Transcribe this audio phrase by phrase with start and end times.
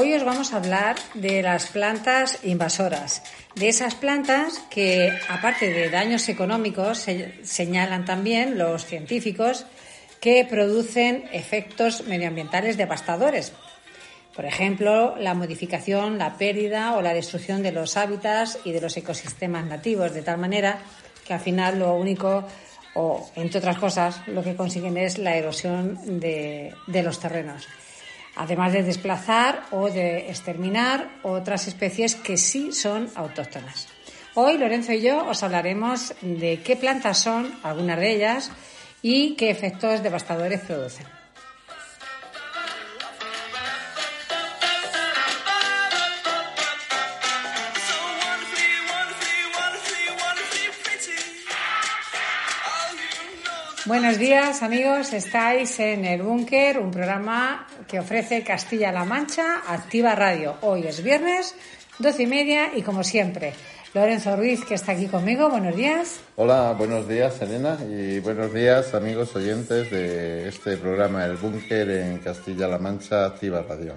[0.00, 3.22] Hoy os vamos a hablar de las plantas invasoras,
[3.54, 9.66] de esas plantas que, aparte de daños económicos, se señalan también los científicos
[10.18, 13.52] que producen efectos medioambientales devastadores.
[14.34, 18.96] Por ejemplo, la modificación, la pérdida o la destrucción de los hábitats y de los
[18.96, 20.78] ecosistemas nativos, de tal manera
[21.26, 22.48] que al final lo único,
[22.94, 27.68] o entre otras cosas, lo que consiguen es la erosión de los terrenos
[28.36, 33.88] además de desplazar o de exterminar otras especies que sí son autóctonas.
[34.34, 38.50] Hoy Lorenzo y yo os hablaremos de qué plantas son, algunas de ellas,
[39.02, 41.19] y qué efectos devastadores producen.
[53.90, 60.54] Buenos días amigos, estáis en El Búnker, un programa que ofrece Castilla-La Mancha, Activa Radio.
[60.60, 61.56] Hoy es viernes,
[61.98, 63.52] doce y media y como siempre,
[63.92, 66.20] Lorenzo Ruiz que está aquí conmigo, buenos días.
[66.36, 72.18] Hola, buenos días Elena y buenos días amigos oyentes de este programa El Búnker en
[72.18, 73.96] Castilla-La Mancha, Activa Radio.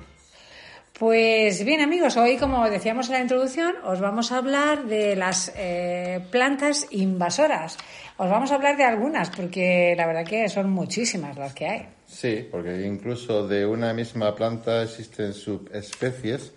[0.98, 5.52] Pues bien amigos, hoy como decíamos en la introducción, os vamos a hablar de las
[5.56, 7.78] eh, plantas invasoras.
[8.18, 11.88] Os vamos a hablar de algunas porque la verdad que son muchísimas las que hay.
[12.06, 16.52] Sí, porque incluso de una misma planta existen subespecies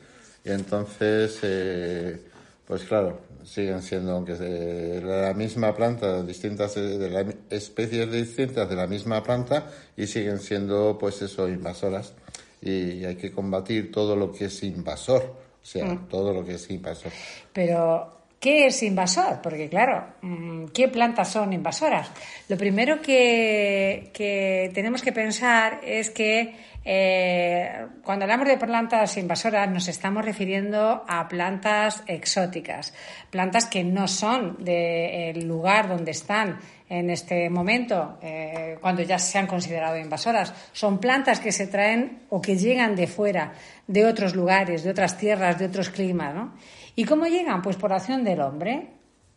[0.44, 2.20] y entonces, eh,
[2.66, 8.77] pues claro, siguen siendo, aunque de la misma planta, distintas de las especies distintas de
[8.77, 12.12] la misma planta y siguen siendo, pues eso, invasoras
[12.60, 16.08] y hay que combatir todo lo que es invasor, o sea, mm.
[16.08, 17.12] todo lo que es invasor.
[17.52, 19.41] Pero, ¿qué es invasor?
[19.42, 22.11] Porque, claro, mm, ¿qué plantas son invasoras?
[22.48, 26.55] Lo primero que, que tenemos que pensar es que
[26.89, 32.95] eh, cuando hablamos de plantas invasoras nos estamos refiriendo a plantas exóticas,
[33.29, 39.36] plantas que no son del lugar donde están en este momento, eh, cuando ya se
[39.36, 40.55] han considerado invasoras.
[40.73, 43.52] Son plantas que se traen o que llegan de fuera,
[43.89, 46.36] de otros lugares, de otras tierras, de otros climas.
[46.36, 46.52] ¿no?
[46.96, 47.61] ¿Y cómo llegan?
[47.62, 48.89] Pues por acción del hombre,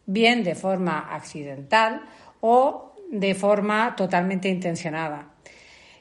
[0.05, 2.01] bien de forma accidental
[2.39, 5.27] o de forma totalmente intencionada.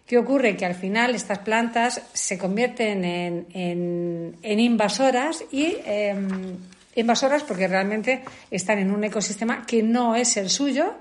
[0.06, 0.56] ¿Qué ocurre?
[0.56, 6.56] Que al final estas plantas se convierten en, invasoras y em,
[6.94, 10.94] invasoras porque realmente están en un ecosistema que no es el suyo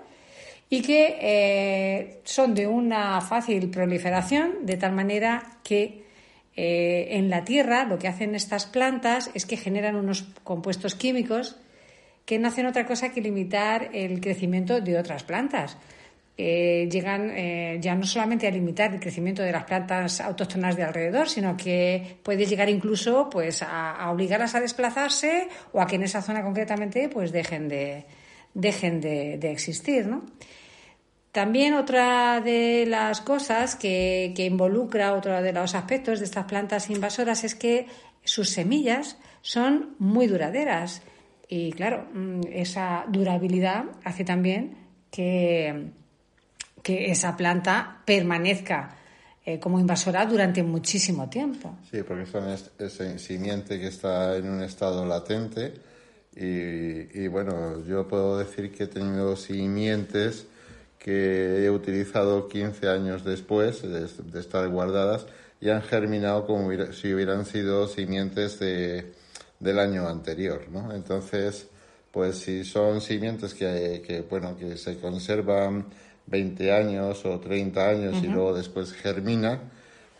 [0.69, 6.06] y que eh, son de una fácil proliferación de tal manera que
[6.59, 11.55] eh, en la tierra lo que hacen estas plantas es que generan unos compuestos químicos
[12.25, 15.77] que no hacen otra cosa que limitar el crecimiento de otras plantas.
[16.35, 20.83] Eh, llegan eh, ya no solamente a limitar el crecimiento de las plantas autóctonas de
[20.83, 26.03] alrededor, sino que puede llegar incluso pues a, obligarlas a desplazarse o a que en
[26.03, 28.05] esa zona concretamente pues dejen de
[28.53, 30.25] dejen de, existir, ¿no?
[31.31, 36.89] También otra de las cosas que, que involucra, otro de los aspectos de estas plantas
[36.89, 37.87] invasoras es que
[38.23, 41.01] sus semillas son muy duraderas
[41.47, 44.77] y claro, mm, esa durabilidad hace también
[45.11, 45.91] que
[46.87, 48.95] que esa planta permanezca
[49.45, 51.77] eh, como invasora durante muchísimo tiempo.
[51.91, 55.73] Sí, porque es una simiente que está en un estado latente
[56.33, 60.47] y, bueno, yo puedo decir que he tenido simientes
[61.07, 65.25] que he utilizado 15 años después de, estar guardadas
[65.61, 69.13] y han germinado como si hubieran sido simientes de,
[69.57, 70.93] del año anterior, ¿no?
[70.93, 71.67] Entonces,
[72.11, 75.85] pues si son simientes que, que bueno, que se conservan
[76.25, 79.61] 20 años o 30 años y luego después germina,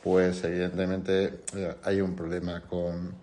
[0.01, 3.13] pues evidentemente eh, hay un problema con,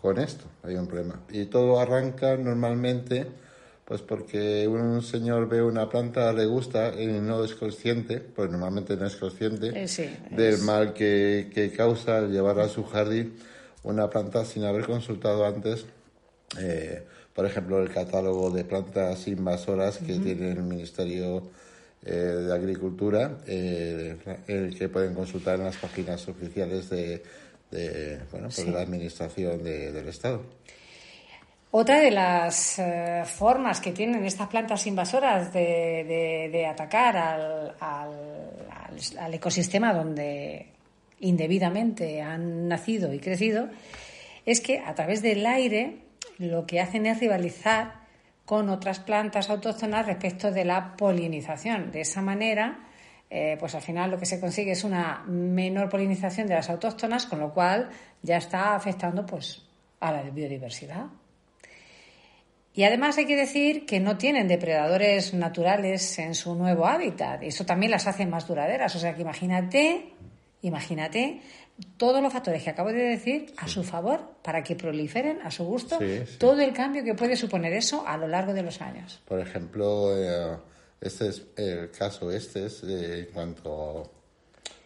[0.00, 1.20] con esto, hay un problema.
[1.28, 3.26] Y todo arranca normalmente
[3.90, 8.94] pues porque un señor ve una planta, le gusta y no es consciente, pues normalmente
[8.94, 13.34] no es consciente eh, del mal que, que, causa llevar a su jardín
[13.82, 15.86] una planta sin haber consultado antes,
[16.60, 17.02] eh,
[17.34, 21.50] por ejemplo, el catálogo de plantas invasoras que tiene el Ministerio
[22.04, 24.16] eh, de Agricultura, eh,
[24.46, 27.24] el que pueden consultar en las páginas oficiales de,
[28.30, 30.42] bueno, pues la Administración del Estado.
[31.72, 39.94] Otra de las eh, formas que tienen estas plantas invasoras de, atacar al, al, ecosistema
[39.94, 40.66] donde
[41.20, 43.68] indebidamente han nacido y crecido
[44.44, 45.98] es que a través del aire
[46.38, 48.00] lo que hacen es rivalizar
[48.44, 51.92] con otras plantas autóctonas respecto de la polinización.
[51.92, 52.80] De esa manera,
[53.30, 57.26] eh, pues al final lo que se consigue es una menor polinización de las autóctonas,
[57.26, 57.90] con lo cual
[58.22, 59.62] ya está afectando pues
[60.00, 61.06] a la biodiversidad.
[62.72, 67.42] Y además hay que decir que no tienen depredadores naturales en su nuevo hábitat.
[67.42, 68.94] Eso también las hace más duraderas.
[68.94, 70.14] O sea que imagínate,
[70.62, 71.40] imagínate
[71.96, 75.64] todos los factores que acabo de decir a su favor para que proliferen a su
[75.64, 75.98] gusto
[76.38, 79.20] todo el cambio que puede suponer eso a lo largo de los años.
[79.26, 80.58] Por ejemplo, eh,
[81.00, 84.10] este es el caso este es en cuanto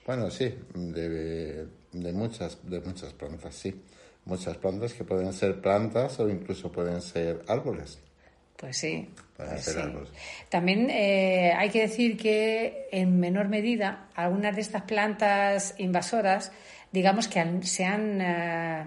[0.06, 3.75] bueno sí de, de muchas de muchas plantas sí
[4.24, 7.98] muchas plantas que pueden ser plantas o incluso pueden ser árboles.
[8.56, 9.08] Pues sí.
[9.36, 9.76] Pues
[10.48, 16.52] También eh, hay que decir que en menor medida algunas de estas plantas invasoras,
[16.92, 18.86] digamos que se han eh,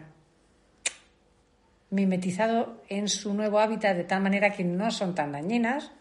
[1.89, 5.91] mimetizado en su nuevo hábitat de tal manera que no son tan dañinas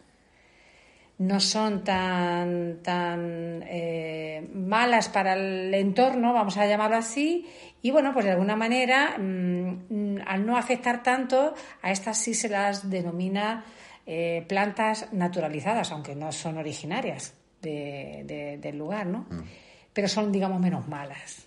[1.19, 7.47] no son tan, tan eh, malas para el entorno, vamos a llamarlo así,
[7.87, 12.49] y bueno, pues de alguna manera, mm, al no afectar tanto, a estas sí se
[12.49, 13.65] las denomina
[14.05, 19.21] eh, plantas naturalizadas, aunque no son originarias del lugar, ¿no?
[19.31, 19.45] Mm.
[19.93, 21.47] Pero son, digamos, menos malas.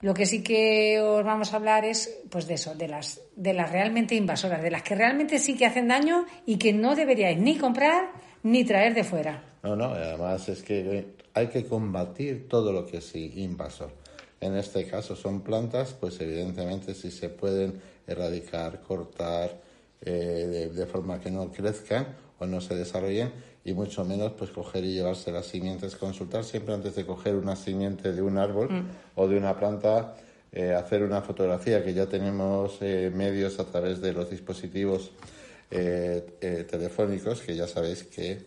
[0.00, 3.52] Lo que sí que os vamos a hablar es, pues de eso, de las, de
[3.52, 7.38] las realmente invasoras, de las que realmente sí que hacen daño y que no deberíais
[7.38, 8.10] ni comprar
[8.42, 9.44] ni traer de fuera.
[9.62, 14.00] No, no, además es que hay que combatir todo lo que es invasor.
[14.42, 19.56] En este caso son plantas, pues evidentemente si se pueden erradicar, cortar,
[20.00, 22.08] eh, de, forma que no crezcan
[22.40, 23.30] o no se desarrollen
[23.64, 27.54] y mucho menos pues coger y llevarse las simientes, consultar siempre antes de coger una
[27.54, 28.90] simiente de un árbol mm.
[29.14, 30.16] o de una planta,
[30.50, 35.12] eh, hacer una fotografía que ya tenemos eh, medios a través de los dispositivos
[35.70, 38.44] telefónicos que ya sabéis que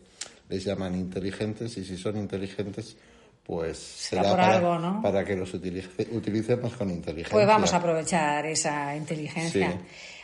[0.48, 2.98] les llaman inteligentes y si son inteligentes
[3.46, 5.02] pues será, para, algo, ¿no?
[5.02, 7.32] para que los utilicemos con inteligencia.
[7.32, 9.80] Pues vamos a aprovechar esa inteligencia.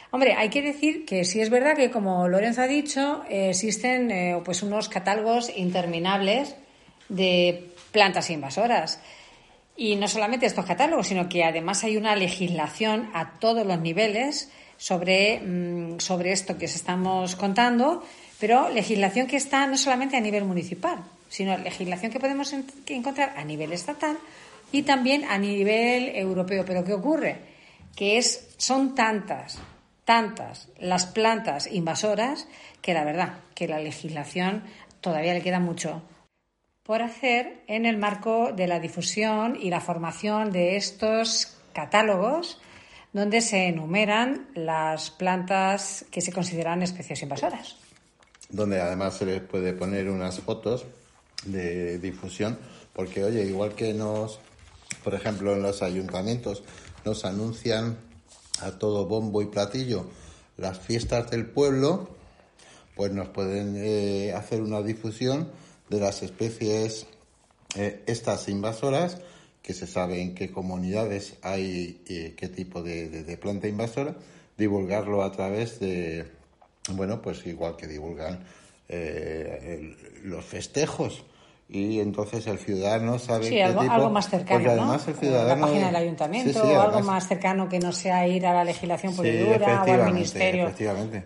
[0.09, 4.41] Hombre, hay que decir que sí es verdad que, como Lorenzo ha dicho, existen eh,
[4.43, 6.55] pues unos catálogos interminables
[7.09, 8.99] de plantas invasoras.
[9.77, 14.51] Y no solamente estos catálogos, sino que además hay una legislación a todos los niveles
[14.77, 18.03] sobre, mm, sobre esto que os estamos contando,
[18.39, 22.53] pero legislación que está no solamente a nivel municipal, sino legislación que podemos
[22.87, 24.17] encontrar a nivel estatal
[24.73, 26.65] y también a nivel europeo.
[26.65, 27.37] Pero ¿qué ocurre?
[27.95, 29.57] Que es, son tantas,
[30.03, 32.49] tantas las plantas invasoras
[32.81, 34.63] que la verdad que la legislación
[34.99, 36.01] todavía le queda mucho
[36.83, 42.59] por hacer en el marco de la difusión y la formación de estos catálogos
[43.13, 47.77] donde se enumeran las plantas que se consideran especies invasoras.
[48.49, 50.85] Donde además se les puede poner unas fotos
[51.45, 52.57] de difusión,
[52.93, 54.39] porque oye, igual que nos,
[55.03, 56.63] por ejemplo, en los ayuntamientos
[57.05, 57.97] nos anuncian
[58.61, 60.05] a todo bombo y platillo
[60.57, 62.09] las fiestas del pueblo,
[62.95, 65.49] pues nos pueden eh, hacer una difusión
[65.89, 67.07] de las especies
[67.75, 69.17] eh, estas invasoras
[69.63, 74.15] que se sabe en qué comunidades hay eh, qué tipo de, planta invasora,
[74.57, 76.27] divulgarlo a través de,
[76.91, 78.43] bueno, pues igual que divulgan
[80.23, 81.23] los festejos.
[81.73, 85.85] Y entonces el ciudadano sabe sí, algo, algo, más cercano, además el ciudadano, la página
[85.87, 89.91] del ayuntamiento, o algo más cercano que no sea ir a la legislación pura o
[89.91, 90.69] al Ministerio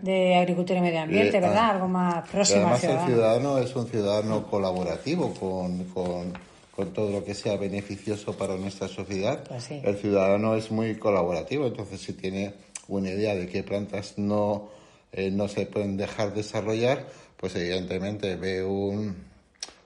[0.02, 1.72] de Agricultura y Medio Ambiente, ¿verdad?
[1.72, 6.34] Algo más próximo además el ciudadano es un ciudadano colaborativo con, con
[6.76, 9.44] con todo lo que sea beneficioso para nuestra sociedad.
[9.48, 12.54] Pues el ciudadano es muy colaborativo, entonces si tiene
[12.88, 14.70] una idea de qué plantas no,
[15.14, 19.16] eh, no se pueden dejar desarrollar, pues evidentemente ve un,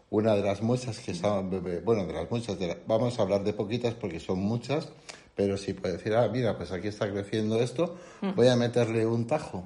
[0.09, 1.49] una de las muchas que están,
[1.83, 4.89] bueno, de las muchas, vamos a hablar de poquitas porque son muchas,
[5.35, 8.31] pero si puede decir, ah, mira, pues aquí está creciendo esto, mm.
[8.35, 9.63] voy a meterle un tajo.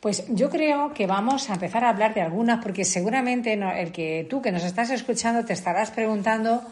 [0.00, 4.26] Pues yo creo que vamos a empezar a hablar de algunas, porque seguramente el que
[4.28, 6.62] tú que nos estás escuchando te estarás preguntando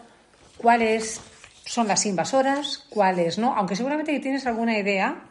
[0.57, 1.21] cuáles
[1.65, 5.23] son las invasoras, cuáles no, aunque seguramente tienes alguna idea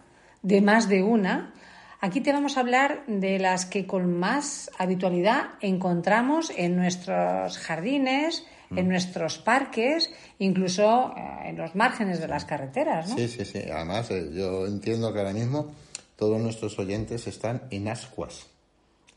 [0.41, 1.53] de más de una.
[2.01, 8.45] Aquí te vamos a hablar de las que con más habitualidad encontramos en nuestros jardines,
[8.73, 8.89] en mm.
[8.89, 13.17] nuestros parques, incluso eh, en los márgenes de las carreteras, ¿no?
[13.17, 13.59] Sí, sí, sí.
[13.69, 15.73] Además, eh, yo entiendo que ahora mismo
[16.15, 18.47] todos nuestros oyentes están en ascuas.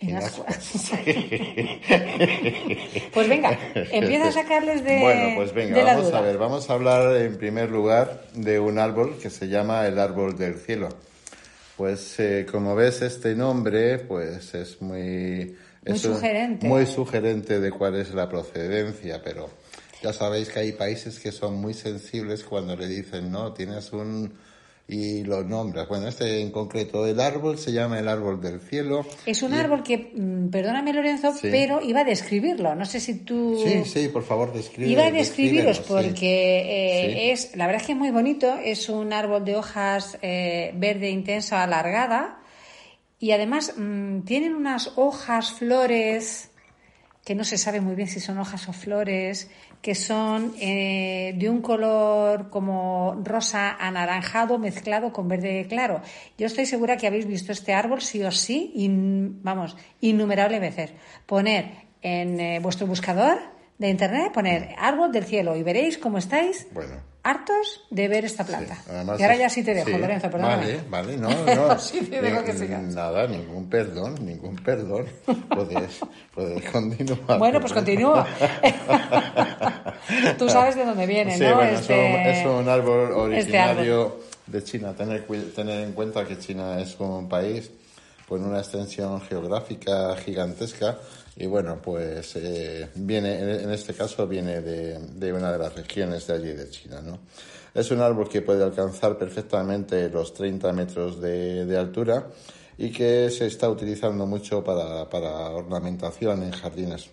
[0.00, 0.90] En ascuas.
[3.14, 3.56] pues venga,
[3.92, 5.00] empieza a sacarles de.
[5.00, 6.36] Bueno, pues venga, vamos a ver.
[6.36, 10.56] Vamos a hablar en primer lugar de un árbol que se llama el árbol del
[10.56, 10.88] cielo.
[11.76, 16.66] Pues eh, como ves, este nombre, pues es muy muy sugerente.
[16.68, 19.50] muy sugerente de cuál es la procedencia, pero
[20.02, 24.32] Ya sabéis que hay países que son muy sensibles cuando le dicen, no, tienes un
[24.92, 25.88] y lo nombras.
[25.88, 29.06] Bueno, este en concreto, el árbol se llama el árbol del cielo.
[29.24, 32.74] Es un árbol que, mm, perdóname Lorenzo, pero iba a describirlo.
[32.74, 33.62] No sé si tú...
[33.64, 34.90] Sí, sí, por favor, describe.
[34.90, 38.54] Iba a describiros porque eh, es, la verdad es que es muy bonito.
[38.62, 42.40] Es un árbol de hojas eh, verde intensa alargada
[43.18, 46.50] y además mm, tienen unas hojas, flores
[47.24, 49.48] que no se sabe muy bien si son hojas o flores,
[49.82, 56.00] que son eh, de un color como rosa anaranjado mezclado con verde claro.
[56.38, 58.72] Yo estoy segura que habéis visto este árbol sí o sí,
[59.42, 60.92] vamos, innumerables veces.
[61.26, 63.38] Poner en eh, vuestro buscador
[63.78, 66.68] de internet, poner árbol del cielo y veréis cómo estáis.
[66.72, 68.76] Bueno hartos de ver esta planta.
[69.18, 70.80] y ahora ya sí te dejo, Lorenzo, perdóname.
[70.88, 71.30] Vale, vale, no,
[71.68, 71.78] no.
[71.78, 72.82] sí te dejo que sigas.
[72.82, 75.06] Nada, ningún perdón, ningún perdón.
[75.48, 76.00] Puedes,
[76.34, 77.38] puedes continuar.
[77.38, 78.26] Bueno, pues continúa.
[80.38, 81.56] Tú sabes de dónde viene, sí, ¿no?
[81.56, 82.40] Bueno, este...
[82.40, 84.94] es, un, árbol este originario de China.
[84.94, 85.24] Tener,
[85.54, 87.70] tener en cuenta que China es un país
[88.28, 90.98] con una extensión geográfica gigantesca
[91.36, 96.26] y bueno, pues eh, viene, en este caso viene de, de, una de las regiones
[96.26, 97.20] de allí de China, ¿no?
[97.74, 102.28] Es un árbol que puede alcanzar perfectamente los 30 metros de, de altura
[102.76, 107.10] y que se está utilizando mucho para, para ornamentación en jardines.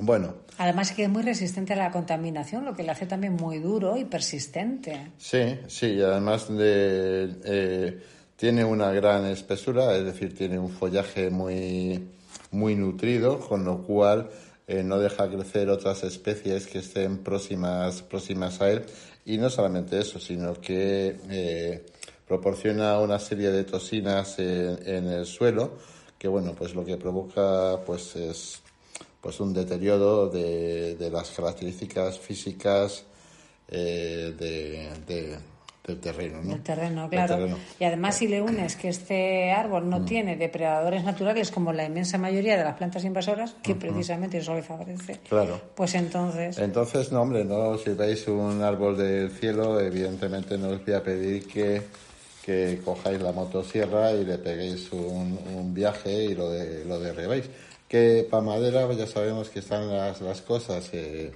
[0.00, 0.34] Bueno.
[0.58, 3.96] Además que es muy resistente a la contaminación, lo que le hace también muy duro
[3.96, 5.12] y persistente.
[5.18, 8.02] Sí, sí, además de, eh,
[8.36, 12.08] tiene una gran espesura, es decir, tiene un follaje muy,
[12.50, 14.30] muy nutrido, con lo cual
[14.66, 18.84] eh, no deja crecer otras especies que estén próximas, próximas a él.
[19.24, 21.86] Y no solamente eso, sino que eh,
[22.26, 25.74] proporciona una serie de toxinas en, el suelo,
[26.18, 28.62] que bueno, pues lo que provoca pues es
[29.20, 33.04] pues un deterioro de, las características físicas
[33.68, 35.38] eh, de
[35.86, 36.50] del terreno, ¿no?
[36.50, 37.56] Del terreno, claro.
[37.78, 40.04] Y además si le unes que este árbol no mm.
[40.04, 44.62] tiene depredadores naturales como la inmensa mayoría de las plantas invasoras, que precisamente eso le
[44.62, 45.20] favorece.
[45.28, 45.60] Claro.
[45.74, 46.58] Pues entonces...
[46.58, 51.02] Entonces, no, hombre, no, si veis un árbol del cielo, evidentemente no os voy a
[51.02, 51.82] pedir que,
[52.44, 57.48] que cojáis la motosierra y le peguéis un, un viaje y lo, de, lo derribéis.
[57.86, 60.90] Que para madera ya sabemos que están las, las cosas...
[60.92, 61.32] Eh,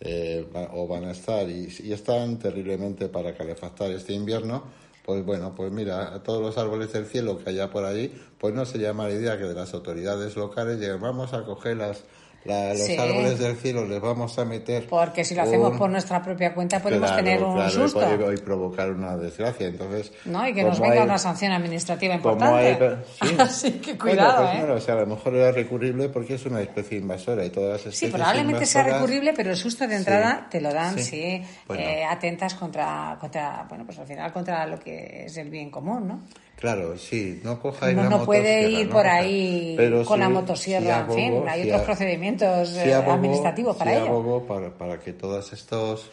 [0.00, 4.64] eh, o van a estar y, están terriblemente para calefactar este invierno,
[5.04, 8.54] pues bueno, pues mira, a todos los árboles del cielo que haya por ahí, pues
[8.54, 12.04] no sería mala idea que de las autoridades locales lleguen, vamos a coger las
[12.44, 14.86] los árboles del cielo les vamos a meter.
[14.88, 18.00] Porque si lo hacemos por nuestra propia cuenta podemos tener un susto.
[18.32, 19.68] Y, provocar una desgracia.
[19.68, 22.96] Entonces, no, y que nos venga una sanción administrativa importante.
[23.38, 24.72] Así que cuidado, pues, ¿eh?
[24.72, 27.80] o sea, a lo mejor era recurrible porque es una especie invasora y todas las
[27.80, 31.42] especies Sí, probablemente sea recurrible, pero el susto de entrada te lo dan, sí,
[31.76, 36.08] eh, atentas contra, contra, bueno, pues al final contra lo que es el bien común,
[36.08, 36.20] ¿no?
[36.60, 41.14] Claro, sí, no cojáis no, la no puede ir por ahí con la motosierra, en
[41.14, 44.44] fin, hay otros procedimientos eh, administrativos para ello.
[44.46, 46.10] Para, para que todos estos,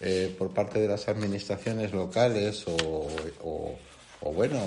[0.00, 3.08] eh, por parte de las administraciones locales o,
[3.42, 4.60] o, bueno,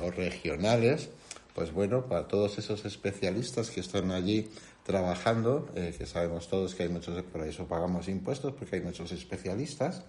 [0.00, 1.10] o regionales,
[1.56, 4.50] pues bueno, para todos esos especialistas que están allí
[4.84, 9.10] trabajando, eh, que sabemos todos que hay muchos, por eso pagamos impuestos, porque hay muchos
[9.10, 10.04] especialistas.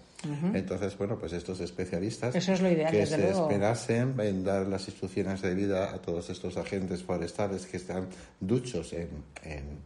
[0.52, 6.02] Entonces, bueno, pues estos especialistas que se esperasen en dar las instrucciones de vida a
[6.02, 8.08] todos estos agentes forestales que están
[8.40, 9.08] duchos en,
[9.42, 9.78] en,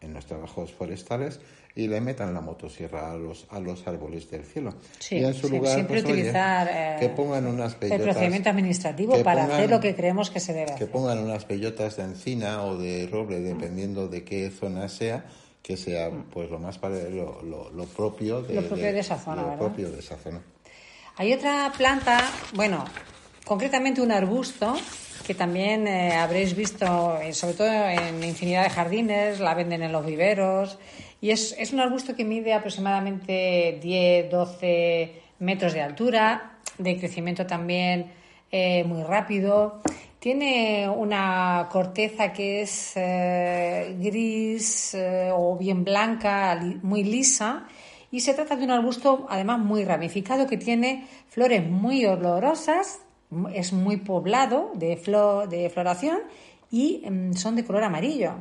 [0.00, 1.38] en los trabajos forestales
[1.80, 4.74] y le metan la motosierra a los, a los árboles del cielo.
[4.98, 9.22] Sí, y en su lugar, siempre pues, utilizar que pongan unas bellotas, el procedimiento administrativo
[9.22, 12.76] para hacer lo que creemos que se debe Que pongan unas bellotas de encina o
[12.76, 15.24] de roble, dependiendo de qué zona sea,
[15.62, 19.42] que sea pues lo más lo, lo, lo propio de, lo propio de, esa zona,
[19.42, 20.42] lo propio de esa zona.
[21.16, 22.20] Hay otra planta,
[22.54, 22.84] bueno,
[23.44, 24.76] concretamente un arbusto
[25.26, 29.92] que también eh, habréis visto, eh, sobre todo en infinidad de jardines, la venden en
[29.92, 30.78] los viveros
[31.20, 38.12] y es, un arbusto que mide aproximadamente 10, 12 metros de altura, de crecimiento también
[38.50, 39.80] eh, muy rápido.
[40.18, 47.66] Tiene una corteza que es eh, gris eh, o bien blanca, muy lisa,
[48.10, 53.00] y se trata de un arbusto además muy ramificado que tiene flores muy olorosas,
[53.54, 54.96] es muy poblado de,
[55.48, 56.18] de floración
[56.70, 58.34] y mm, son de color amarillo.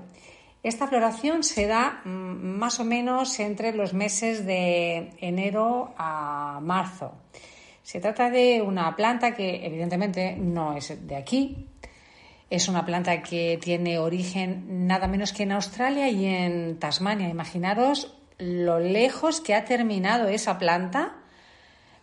[0.62, 7.14] Esta floración se da mm, más o menos entre los meses de enero a marzo.
[7.82, 11.68] Se trata de una planta que evidentemente no es de aquí.
[12.50, 17.30] Es una planta que tiene origen nada menos que en Australia y en Tasmania.
[17.30, 21.16] Imaginaros lo lejos que ha terminado esa planta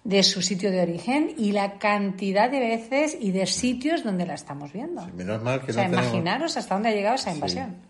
[0.05, 4.35] de su sitio de origen y la cantidad de veces y de sitios donde la
[4.35, 5.05] estamos viendo.
[5.09, 7.86] menos mal que o sea, imaginaros hasta dónde ha llegado esa invasión.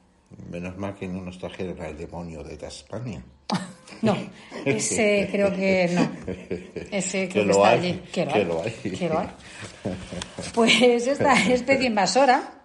[0.50, 3.22] Menos mal que no nos trajeron al demonio de Tasmania.
[4.02, 4.16] no,
[4.64, 6.10] ese creo que no.
[6.90, 8.02] Ese creo que, está allí.
[8.12, 8.72] Que lo, hay.
[8.82, 9.28] Que lo hay.
[10.52, 12.60] Pues esta especie invasora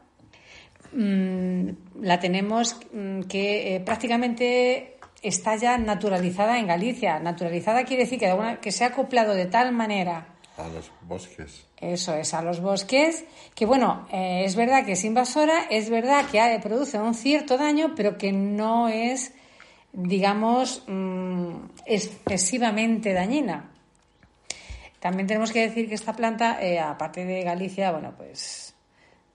[0.93, 1.69] mm,
[2.01, 7.19] la tenemos mm, que eh, prácticamente está ya naturalizada en Galicia.
[7.19, 11.65] Naturalizada quiere decir que, que se ha acoplado de tal manera a los bosques.
[11.77, 16.25] Eso es, a los bosques, que bueno, eh, es verdad que es invasora, es verdad
[16.31, 19.33] que produce un cierto daño, pero que no es,
[19.93, 21.51] digamos, mm,
[21.85, 23.71] excesivamente dañina.
[24.99, 28.75] También tenemos que decir que esta planta, eh, aparte de Galicia, bueno, pues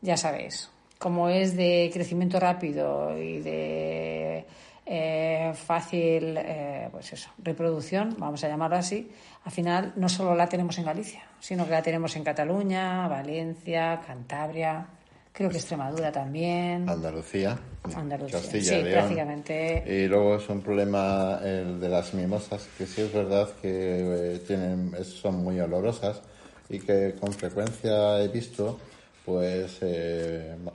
[0.00, 4.46] ya sabéis, como es de crecimiento rápido y de
[4.88, 9.10] eh, fácil, eh, pues eso, reproducción, vamos a llamarlo así,
[9.44, 14.00] al final no solo la tenemos en Galicia, sino que la tenemos en Cataluña, Valencia,
[14.06, 14.86] Cantabria,
[15.32, 16.88] creo que Extremadura también.
[16.88, 17.58] Andalucía.
[17.96, 19.82] Andalucía, sí, prácticamente.
[19.86, 24.38] Y luego es un problema el de las mimosas, que sí es verdad que eh,
[24.46, 26.22] tienen, son muy olorosas
[26.68, 28.78] y que con frecuencia he visto,
[29.24, 29.80] pues,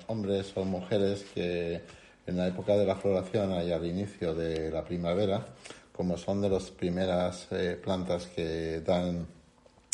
[0.08, 2.01] hombres o mujeres que
[2.32, 5.46] en la época de la floración y al inicio de la primavera,
[5.92, 9.28] como son de las primeras eh, plantas que dan,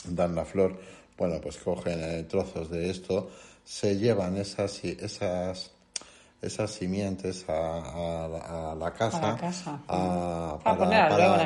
[0.07, 0.79] dan la flor,
[1.17, 3.29] bueno, pues cogen eh, trozos de esto,
[3.63, 5.71] se llevan esas, esas,
[6.41, 9.35] esas simientes a, la casa,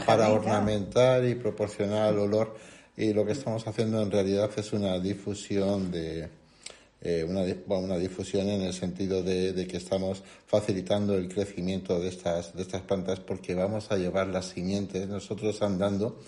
[0.05, 2.55] para, ornamentar y proporcionar el olor.
[2.98, 6.29] Y lo que estamos haciendo en realidad es una difusión de,
[7.01, 7.44] eh, una,
[7.77, 12.81] una, difusión en el sentido de, que estamos facilitando el crecimiento de estas, de estas
[12.81, 16.20] plantas porque vamos a llevar las simientes nosotros andando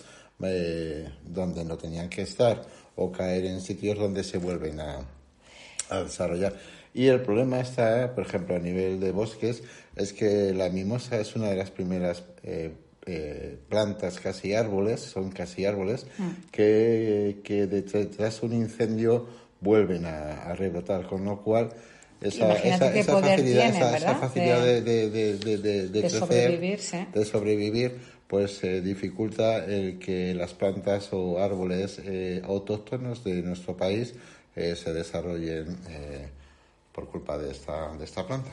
[0.42, 5.06] eh, donde no tenían que estar o caer en sitios donde se vuelven a,
[5.90, 6.56] a desarrollar.
[6.92, 9.62] Y el problema está, por ejemplo, a nivel de bosques,
[9.94, 12.24] es que la mimosa es una de las primeras
[13.06, 16.30] eh, plantas, casi árboles, son casi árboles, mm.
[16.50, 19.26] que, que detrás un incendio
[19.64, 21.70] vuelven a, rebrotar, con lo cual
[22.20, 26.80] esa, esa, facilidad, esa, facilidad de, de, de, de sobrevivir,
[27.12, 33.76] de sobrevivir, pues eh, dificulta el que las plantas o árboles eh, autóctonos de nuestro
[33.76, 34.14] país
[34.54, 35.76] eh, se desarrollen
[36.92, 38.50] por culpa de esta, de esta planta.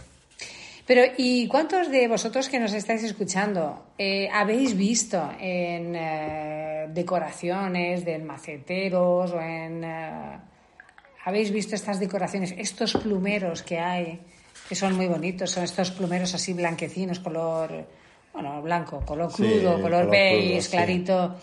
[0.88, 3.86] Pero, ¿y cuántos de vosotros que nos estáis escuchando
[4.34, 5.94] habéis visto en
[6.94, 9.86] decoraciones de maceteros o en
[11.24, 14.20] habéis visto estas decoraciones, estos plumeros que hay,
[14.68, 17.86] que son muy bonitos, son estos plumeros así blanquecinos, color,
[18.34, 21.36] bueno, blanco, color crudo, color, beige, clarito,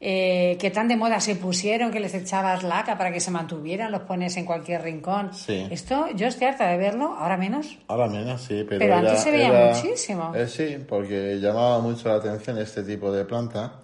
[0.00, 3.90] eh, que tan de moda se pusieron que les echabas laca para que se mantuvieran,
[3.90, 5.30] los pones en cualquier rincón.
[5.48, 7.78] Esto, yo estoy harta de verlo, ahora menos.
[7.88, 10.32] Ahora menos, sí, pero, pero antes se veía muchísimo.
[10.34, 13.80] Eh, sí, porque llamaba mucho la atención este tipo de planta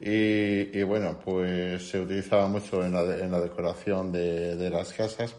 [0.00, 5.34] y, bueno, pues se utilizaba mucho en la, en la decoración de, de, las casas.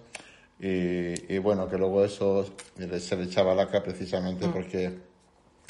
[0.60, 2.46] Y, y, bueno, que luego eso
[2.76, 4.52] se le echaba laca precisamente mm.
[4.52, 4.98] porque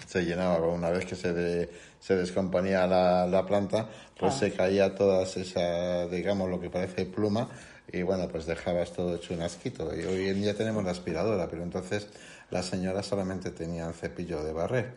[0.07, 0.57] se llenaba.
[0.67, 6.49] Una vez que se, se descomponía la, la planta, pues se caía toda esa, digamos,
[6.49, 7.47] lo que parece pluma.
[7.91, 9.95] Y bueno, pues dejabas todo hecho un asquito.
[9.95, 12.07] Y hoy en día tenemos la aspiradora, pero entonces
[12.49, 14.93] las señoras solamente tenían cepillo de barrer.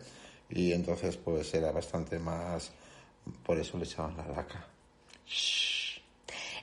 [0.49, 2.71] Y entonces pues era bastante más
[3.45, 4.67] por eso le echaban la laca.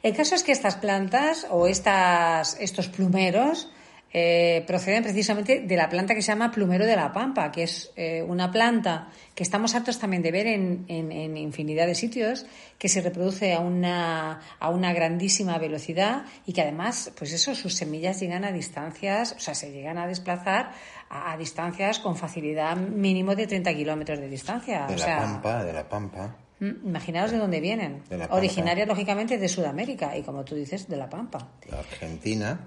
[0.02, 3.68] El caso es que estas plantas o estas, estos plumeros
[4.12, 7.92] eh, proceden precisamente de la planta que se llama plumero de la pampa, que es
[7.94, 12.44] eh, una planta que estamos hartos también de ver en, en, infinidad de sitios,
[12.76, 17.74] que se reproduce a una, a una grandísima velocidad y que además, pues eso, sus
[17.74, 20.72] semillas llegan a distancias, o sea, se llegan a desplazar
[21.08, 24.86] a, distancias con facilidad mínimo de 30 kilómetros de distancia.
[24.88, 26.36] De la pampa, de la pampa.
[26.60, 28.02] Mm, imaginaos de dónde vienen.
[28.30, 31.48] Originarias, lógicamente, de Sudamérica y, como tú dices, de La Pampa.
[31.70, 32.60] La Argentina,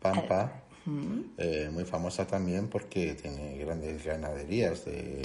[0.00, 0.62] Pampa,
[1.38, 5.22] eh, muy famosa también porque tiene grandes ganaderías de,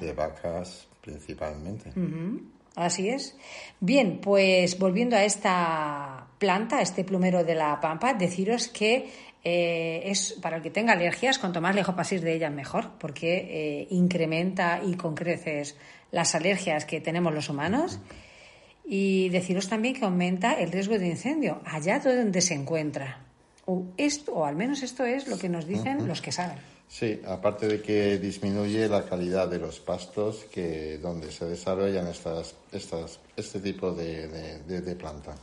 [0.00, 1.92] de, vacas principalmente.
[2.74, 3.36] Así es.
[3.80, 9.10] Bien, pues volviendo a esta planta, este plumero de la pampa, deciros que
[9.50, 13.48] eh, es para el que tenga alergias, cuanto más lejos paséis de ella mejor, porque
[13.48, 15.74] eh, incrementa y con creces
[16.10, 17.98] las alergias que tenemos los humanos
[18.84, 23.24] y deciros también que aumenta el riesgo de incendio allá donde se encuentra.
[23.64, 26.58] O, esto, o al menos esto es lo que nos dicen los que saben.
[26.86, 32.54] Sí, aparte de que disminuye la calidad de los pastos que donde se desarrollan estas,
[32.70, 34.28] estas, este tipo de,
[34.66, 35.34] de, planta.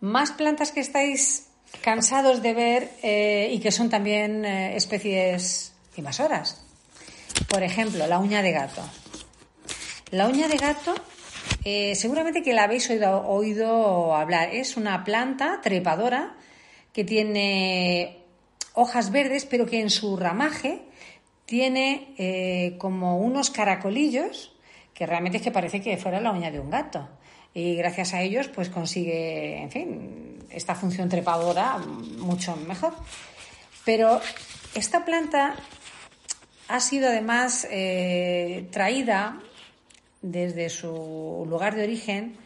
[0.00, 1.49] Más plantas que estáis
[1.82, 6.62] cansados de ver eh, y que son también eh, especies invasoras.
[7.48, 8.82] Por ejemplo, la uña de gato.
[10.10, 10.94] La uña de gato,
[11.64, 14.50] eh, seguramente que la habéis oído, hablar.
[14.52, 16.36] Es una planta trepadora
[16.92, 18.18] que tiene
[18.74, 20.82] hojas verdes, pero que en su ramaje
[21.46, 24.52] tiene como unos caracolillos
[25.00, 27.08] que realmente es que parece que fuera la uña de un gato.
[27.54, 32.94] Y gracias a ellos, pues consigue, en fin, esta función trepadora mucho mejor.
[33.84, 34.20] Pero
[34.74, 35.56] esta planta
[36.68, 39.40] ha sido además eh, traída
[40.22, 42.36] desde su lugar de origen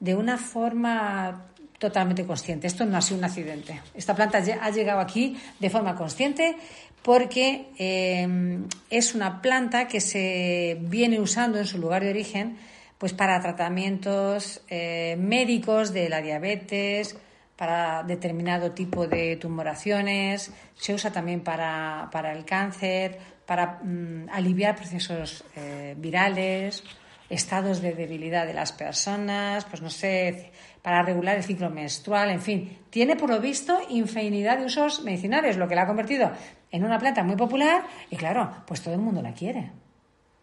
[0.00, 1.46] de una forma
[1.78, 2.66] totalmente consciente.
[2.66, 3.82] Esto no ha sido un accidente.
[3.94, 6.56] Esta planta ha llegado aquí de forma consciente
[7.02, 12.56] porque eh, es una planta que se viene usando en su lugar de origen
[13.04, 17.14] pues para tratamientos eh, médicos de la diabetes,
[17.54, 25.44] para determinado tipo de tumoraciones, se usa también para, el cáncer, para mm, aliviar procesos
[25.54, 26.82] eh, virales,
[27.28, 32.40] estados de debilidad de las personas, pues no sé, para regular el ciclo menstrual, en
[32.40, 36.32] fin, tiene por lo visto infinidad de usos medicinales, lo que la ha convertido
[36.70, 39.72] en una planta muy popular y claro, pues todo el mundo la quiere.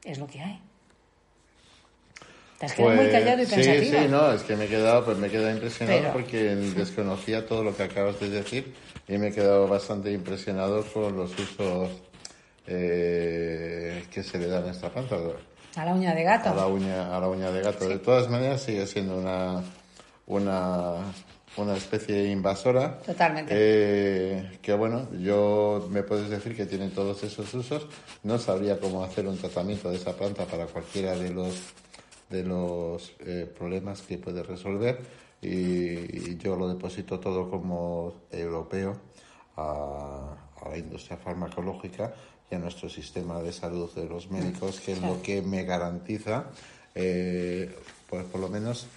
[0.03, 0.70] Es lo que hay.
[2.61, 3.83] Te has quedado muy pues, callado y pensativo.
[3.83, 7.47] Sí, sí, no, es que me he quedado, pues me he quedado impresionado porque desconocía
[7.47, 8.75] todo lo que acabas de decir
[9.07, 11.89] y me he quedado bastante impresionado por los usos
[12.67, 15.17] eh, que se le dan a esta planta.
[15.75, 16.51] A la uña de gato.
[16.51, 17.89] A la uña, a la uña de gato.
[17.89, 19.63] De todas maneras sigue siendo una
[20.27, 20.97] una,
[21.57, 22.99] una especie invasora.
[22.99, 23.51] Totalmente.
[23.55, 27.87] Eh, que bueno, yo me puedes decir que tiene todos esos usos.
[28.21, 31.55] No sabría cómo hacer un tratamiento de esa planta para cualquiera de los
[32.31, 34.99] de los eh, problemas que puede resolver
[35.41, 38.97] y, yo lo deposito todo como europeo
[39.57, 40.35] a,
[40.69, 42.13] la industria farmacológica
[42.49, 46.45] y a nuestro sistema de salud de los médicos, que es lo que me garantiza,
[46.93, 47.75] eh,
[48.09, 48.87] pues por lo menos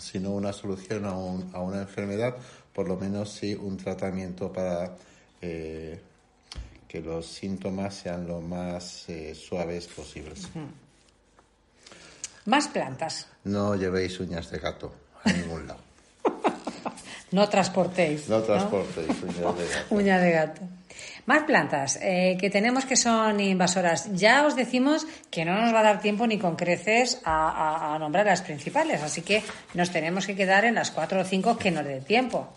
[0.00, 2.36] si no una solución a, a, una enfermedad,
[2.72, 4.96] por lo menos sí un tratamiento para
[5.40, 6.00] eh,
[6.88, 10.48] que los síntomas sean lo más eh, suaves posibles.
[12.46, 13.28] Más plantas.
[13.44, 15.80] No llevéis uñas de gato a ningún lado.
[17.32, 18.28] no transportéis.
[18.28, 19.86] No transportéis uñas de gato.
[19.94, 20.62] Uña de gato.
[21.26, 24.12] Más plantas eh, que tenemos que son invasoras.
[24.14, 28.26] Ya os decimos que no nos va a dar tiempo ni con creces a, nombrar
[28.26, 29.42] las principales, así que
[29.74, 32.54] nos tenemos que quedar en las cuatro o cinco que nos dé tiempo.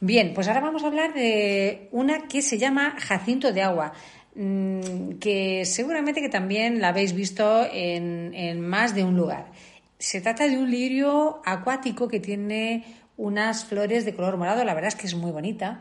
[0.00, 3.92] Bien, pues ahora vamos a hablar de una que se llama jacinto de agua
[4.34, 9.52] que seguramente que también la habéis visto en, en, más de un lugar.
[9.98, 12.84] Se trata de un lirio acuático que tiene
[13.16, 15.80] unas flores de color morado, la verdad es que es muy bonita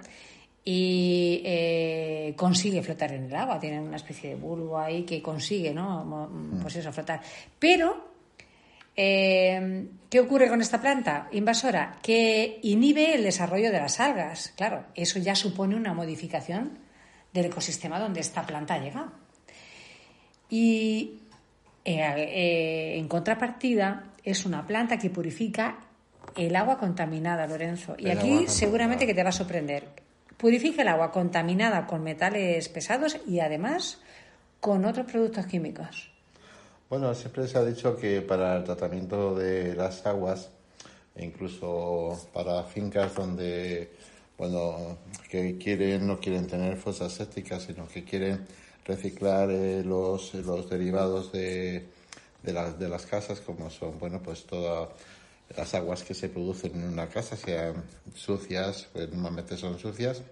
[0.63, 3.59] y eh, consigue flotar en el agua.
[3.59, 6.29] Tiene una especie de bulbo ahí que consigue, ¿no?
[6.61, 7.21] Pues eso, flotar.
[7.57, 8.11] Pero,
[8.95, 11.97] eh, ¿qué ocurre con esta planta invasora?
[12.03, 14.53] Que inhibe el desarrollo de las algas.
[14.55, 16.77] Claro, eso ya supone una modificación
[17.33, 19.11] del ecosistema donde esta planta llega.
[20.49, 21.19] Y
[21.85, 25.79] eh, en contrapartida, es una planta que purifica
[26.35, 27.95] el agua contaminada, Lorenzo.
[27.97, 29.87] Y aquí seguramente que te va a sorprender
[30.41, 33.99] Purifica el agua contaminada con metales pesados y además
[34.59, 36.11] con otros productos químicos.
[36.89, 40.49] Bueno, siempre se ha dicho que para el tratamiento de las aguas,
[41.15, 43.91] e incluso para fincas donde,
[44.41, 44.97] bueno,
[45.29, 48.47] que quieren, no quieren tener fosas sépticas, sino que quieren
[48.87, 51.85] reciclar eh, los, los derivados de,
[52.41, 54.89] de, de las casas, como son, bueno, pues todas
[55.55, 57.83] las aguas que se producen en una casa, sean
[58.15, 60.23] sucias, pues normalmente son sucias.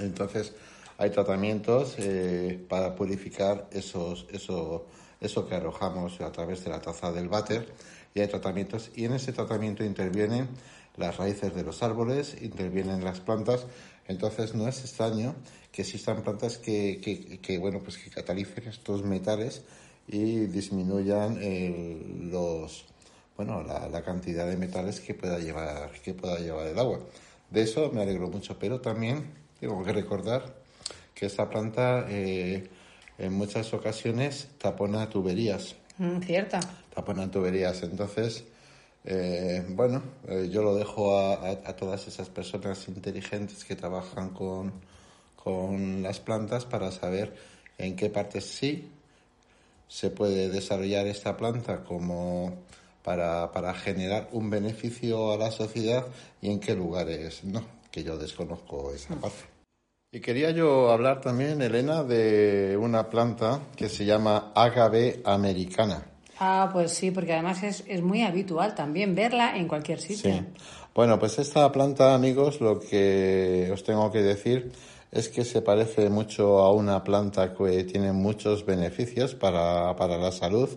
[0.00, 0.52] Entonces,
[0.96, 4.86] hay tratamientos eh, para purificar esos, eso,
[5.22, 7.72] eso que arrojamos a través de la taza del váter
[8.14, 10.48] y hay tratamientos y en ese tratamiento intervienen
[10.96, 13.66] las raíces de los árboles, intervienen las plantas,
[14.08, 15.34] entonces no es extraño
[15.70, 19.62] que existan plantas que, que, que bueno, pues que catalicen estos metales
[20.06, 21.38] y disminuyan
[22.30, 22.84] los,
[23.36, 27.00] bueno, la, cantidad de metales que pueda llevar, que pueda llevar el agua.
[27.50, 30.54] De eso me alegro mucho, pero también tengo que recordar
[31.14, 32.68] que esta planta eh,
[33.22, 35.76] en muchas ocasiones tapona tuberías.
[35.98, 36.58] Mm, cierto.
[36.92, 37.82] Tapona tuberías.
[37.84, 38.44] Entonces,
[39.04, 44.72] eh, bueno, eh, yo lo dejo a, todas esas personas inteligentes que trabajan con,
[45.36, 47.34] con las plantas para saber
[47.78, 48.90] en qué partes sí
[49.86, 52.56] se puede desarrollar esta planta como
[53.04, 56.06] para, para generar un beneficio a la sociedad
[56.40, 59.51] y en qué lugares no, que yo desconozco esa parte.
[60.14, 66.02] Y quería yo hablar también, Elena, de una planta que se llama agave americana.
[66.38, 70.30] Ah, pues sí, porque además es, es muy habitual también verla en cualquier sitio.
[70.30, 70.40] Sí.
[70.94, 74.70] Bueno, pues esta planta, amigos, lo que os tengo que decir
[75.10, 80.30] es que se parece mucho a una planta que tiene muchos beneficios para, para la
[80.30, 80.68] salud,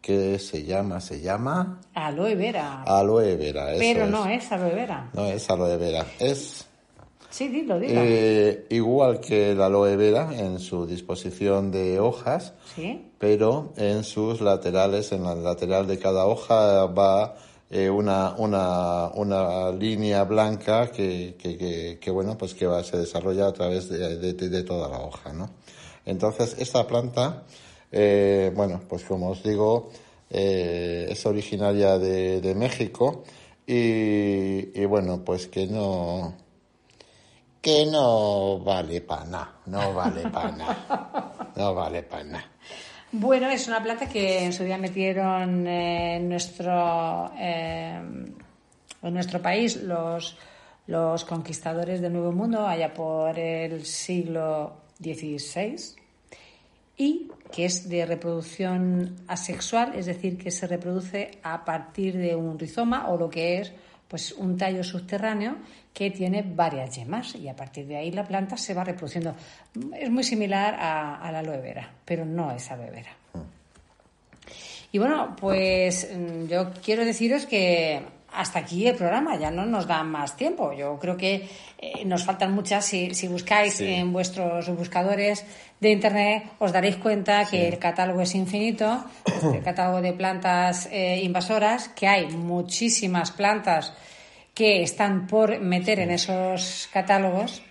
[0.00, 1.80] que se llama, se llama...
[1.94, 2.82] Aloe vera.
[2.82, 4.10] Aloe vera, eso Pero es.
[4.10, 5.10] no es aloe vera.
[5.12, 6.66] No es aloe vera, es
[7.32, 7.94] Sí, dilo, dilo.
[8.04, 13.10] eh, igual que la aloe vera en su disposición de hojas, Sí.
[13.18, 17.34] pero en sus laterales, en la lateral de cada hoja va
[17.70, 22.98] eh, una, una, una línea blanca que, que, que, que, bueno, pues que va, se
[22.98, 25.48] desarrolla a través de, de, toda la hoja, ¿no?
[26.04, 27.44] Entonces, esta planta,
[27.90, 29.88] eh, bueno, pues como os digo,
[30.28, 33.22] es originaria de, de México
[33.66, 36.34] y, y bueno, pues que no,
[37.62, 42.44] que no vale para nada, no vale para nada, no vale para nada.
[43.12, 48.00] Bueno, es una planta que en su día metieron eh, en nuestro eh,
[49.02, 50.36] en nuestro país los
[50.88, 55.76] los conquistadores del Nuevo Mundo allá por el siglo XVI
[56.96, 62.58] y que es de reproducción asexual, es decir, que se reproduce a partir de un
[62.58, 63.72] rizoma o lo que es
[64.12, 65.56] pues un tallo subterráneo
[65.94, 69.34] que tiene varias yemas y a partir de ahí la planta se va reproduciendo.
[69.98, 73.16] Es muy similar a, a la aloe vera, pero no es aloe vera.
[74.92, 78.02] Y bueno, pues mm, yo quiero deciros que
[78.34, 80.72] hasta aquí el programa, ya no nos da más tiempo.
[80.72, 82.84] Yo creo que eh, nos faltan muchas.
[82.84, 83.86] Si, si buscáis Sí.
[83.86, 85.44] en vuestros buscadores
[85.80, 91.20] de Internet, os daréis cuenta que el catálogo es infinito, este catálogo de plantas eh,
[91.22, 93.92] invasoras, que hay muchísimas plantas
[94.54, 97.62] que están por meter en esos catálogos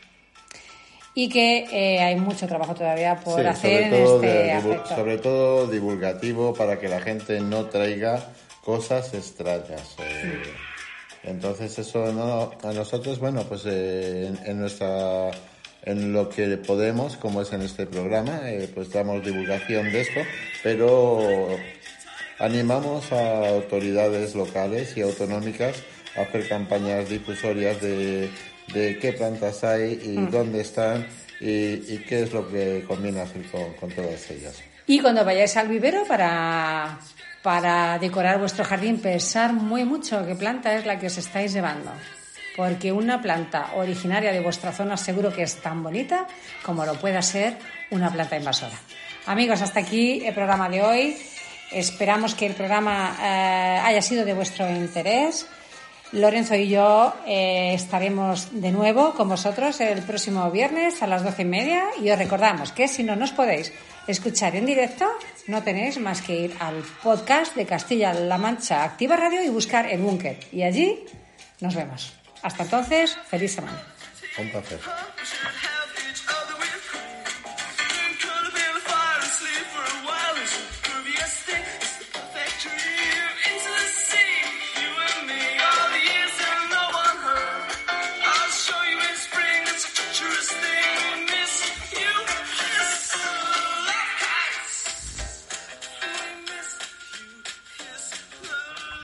[1.14, 4.58] y que eh, hay mucho trabajo todavía por Sí, hacer sobre en este de divu-
[4.58, 4.96] aspecto.
[4.96, 8.30] sobre todo divulgativo para que la gente no traiga
[8.64, 9.96] cosas extrañas.
[10.00, 10.42] eh.
[11.24, 15.30] Entonces eso no, a nosotros, bueno, pues eh, en, en nuestra
[15.84, 20.20] en lo que podemos, como es en este programa, eh, pues damos divulgación de esto,
[20.64, 21.50] pero
[22.40, 25.76] animamos a autoridades locales y autonómicas
[26.18, 28.30] a hacer campañas difusorias de,
[28.74, 30.32] de qué plantas hay y Mm.
[30.32, 31.08] dónde están
[31.40, 31.48] y,
[31.94, 34.62] y qué es lo que conviene hacer con, con todas ellas.
[34.88, 37.00] Y cuando vayáis al vivero para,
[37.42, 41.92] para decorar vuestro jardín, pensar muy mucho qué planta es la que os estáis llevando.
[42.56, 46.28] Porque una planta originaria de vuestra zona seguro que es tan bonita
[46.64, 47.58] como lo pueda ser
[47.90, 48.76] una planta invasora.
[49.26, 51.18] Amigos, hasta aquí el programa de hoy.
[51.72, 55.48] Esperamos que el programa eh, haya sido de vuestro interés.
[56.12, 61.44] Lorenzo y yo eh, estaremos de nuevo con vosotros el próximo viernes a las doce
[61.44, 63.72] y media y os recordamos que si no nos podéis
[64.08, 65.10] escuchar en directo,
[65.48, 70.02] no tenéis más que ir al podcast de Castilla-La Mancha Activa Radio y buscar el
[70.02, 70.38] búnker.
[70.52, 71.06] Y allí
[71.62, 72.14] nos vemos.
[72.42, 73.82] Hasta entonces, feliz semana.
[74.38, 74.80] Un placer.